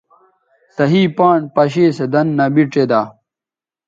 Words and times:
صحیح 0.75 1.07
پان 1.17 1.39
پشے 1.53 1.85
سو 1.97 2.05
دَن 2.13 2.27
نبی 2.37 2.63
ڇیدا 2.71 3.01